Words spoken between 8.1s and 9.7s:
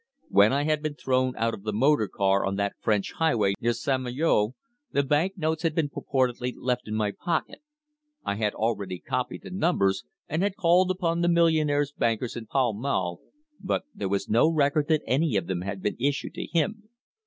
I had already copied the